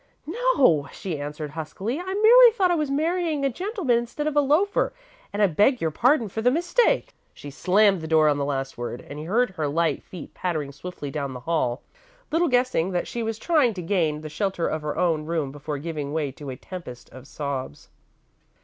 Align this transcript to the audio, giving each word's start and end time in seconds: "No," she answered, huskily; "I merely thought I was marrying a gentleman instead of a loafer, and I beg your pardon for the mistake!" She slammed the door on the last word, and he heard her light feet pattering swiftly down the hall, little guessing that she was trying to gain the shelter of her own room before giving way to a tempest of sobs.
"No," 0.25 0.89
she 0.91 1.19
answered, 1.21 1.51
huskily; 1.51 1.99
"I 1.99 2.03
merely 2.11 2.51
thought 2.53 2.71
I 2.71 2.75
was 2.75 2.89
marrying 2.89 3.45
a 3.45 3.51
gentleman 3.51 3.99
instead 3.99 4.25
of 4.25 4.35
a 4.35 4.41
loafer, 4.41 4.93
and 5.31 5.43
I 5.43 5.45
beg 5.45 5.79
your 5.79 5.91
pardon 5.91 6.27
for 6.27 6.41
the 6.41 6.49
mistake!" 6.49 7.13
She 7.35 7.51
slammed 7.51 8.01
the 8.01 8.07
door 8.07 8.27
on 8.27 8.39
the 8.39 8.43
last 8.45 8.79
word, 8.79 9.05
and 9.07 9.19
he 9.19 9.25
heard 9.25 9.51
her 9.51 9.67
light 9.67 10.01
feet 10.01 10.33
pattering 10.33 10.71
swiftly 10.71 11.11
down 11.11 11.33
the 11.33 11.41
hall, 11.41 11.83
little 12.31 12.47
guessing 12.47 12.89
that 12.93 13.07
she 13.07 13.21
was 13.21 13.37
trying 13.37 13.75
to 13.75 13.83
gain 13.83 14.21
the 14.21 14.27
shelter 14.29 14.67
of 14.67 14.81
her 14.81 14.97
own 14.97 15.27
room 15.27 15.51
before 15.51 15.77
giving 15.77 16.13
way 16.13 16.31
to 16.31 16.49
a 16.49 16.55
tempest 16.55 17.07
of 17.11 17.27
sobs. 17.27 17.89